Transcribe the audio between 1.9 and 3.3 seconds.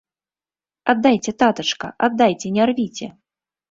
аддайце, не рвіце!